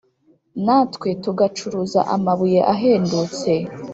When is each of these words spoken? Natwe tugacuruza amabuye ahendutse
Natwe 0.65 1.09
tugacuruza 1.23 1.99
amabuye 2.15 2.59
ahendutse 2.73 3.51